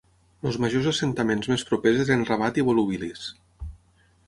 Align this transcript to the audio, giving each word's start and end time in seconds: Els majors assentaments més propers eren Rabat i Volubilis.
Els 0.51 0.55
majors 0.63 0.87
assentaments 0.91 1.51
més 1.51 1.67
propers 1.73 2.01
eren 2.07 2.25
Rabat 2.31 2.59
i 2.63 2.67
Volubilis. 2.73 3.29